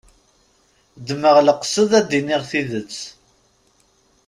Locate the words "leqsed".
1.47-1.91